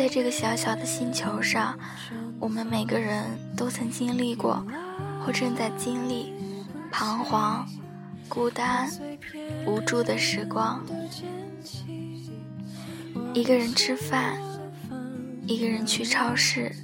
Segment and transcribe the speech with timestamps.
[0.00, 1.78] 在这个小小的星球上，
[2.38, 3.22] 我们每个人
[3.54, 4.64] 都曾经历过，
[5.22, 6.32] 或正在经历
[6.90, 7.68] 彷徨、
[8.26, 8.90] 孤单、
[9.66, 10.82] 无助的时光。
[13.34, 14.40] 一个人吃饭，
[15.46, 16.74] 一个人去超市，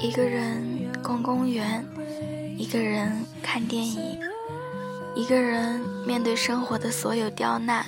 [0.00, 1.86] 一个人逛公园，
[2.56, 3.12] 一个人
[3.44, 4.18] 看电影，
[5.14, 7.86] 一个人面对生活的所有刁难、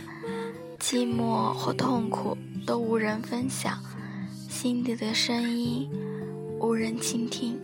[0.78, 3.78] 寂寞或痛苦，都无人分享，
[4.48, 5.91] 心底的声音
[6.60, 7.59] 无人倾听。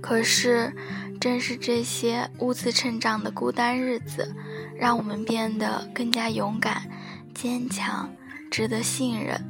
[0.00, 0.72] 可是，
[1.20, 4.34] 正是这些兀自成长的孤单日子。
[4.74, 6.90] 让我们变得更加勇敢、
[7.32, 8.10] 坚强，
[8.50, 9.40] 值得信任。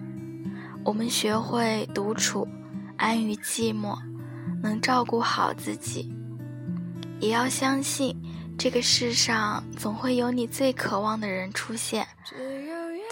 [0.84, 2.46] 我们学会独处，
[2.98, 3.96] 安于寂寞，
[4.62, 6.14] 能照顾好自己。
[7.18, 8.14] 也要相信，
[8.58, 12.06] 这个世上总会有你最渴望的人出现，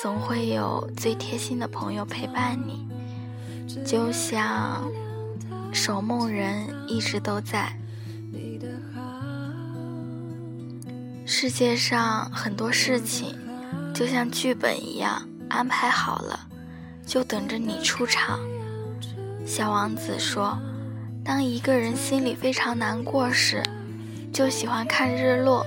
[0.01, 2.87] 总会有最贴心的朋友陪伴你。
[3.85, 4.89] 就像
[5.73, 7.73] 守梦人一直都在。
[11.27, 13.37] 世界上很多事情，
[13.95, 16.49] 就像剧本一样安排好了，
[17.07, 18.39] 就等着你出场。
[19.47, 20.59] 小王子说
[21.25, 23.63] ：“当一个人心里非常难过时，
[24.33, 25.67] 就喜欢看日落。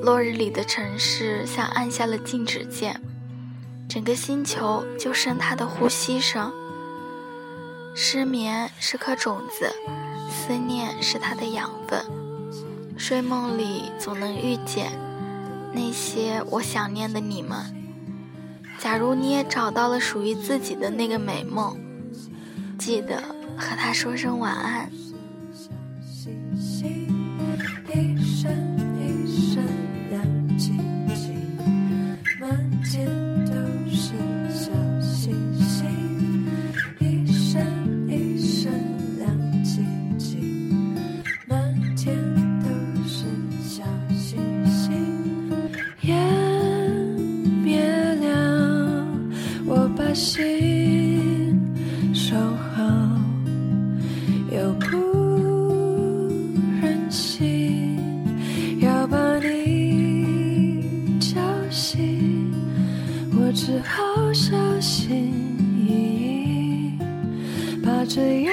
[0.00, 3.00] 落日里的城市像按下了静止键，
[3.88, 6.52] 整个星球就剩他的呼吸声。
[7.94, 9.72] 失眠是颗种子，
[10.30, 12.04] 思念是它的养分。”
[12.96, 14.90] 睡梦里总能遇见
[15.72, 17.58] 那些我想念的你们。
[18.78, 21.76] 假如你也找到了属于自己的那个美梦，
[22.78, 23.20] 记得
[23.56, 24.90] 和他说声晚安。
[50.18, 51.56] 心
[52.12, 52.82] 收好
[54.50, 54.96] 又不
[56.82, 57.96] 忍心
[58.80, 60.82] 要把你
[61.20, 61.40] 叫
[61.70, 62.52] 醒。
[63.30, 65.32] 我只好小心
[65.86, 66.98] 翼翼
[67.80, 68.52] 把这样